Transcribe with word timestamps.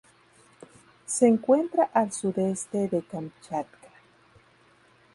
Se 1.05 1.27
encuentra 1.27 1.91
al 1.93 2.11
sudeste 2.11 2.87
de 2.87 3.03
Kamchatka. 3.03 3.89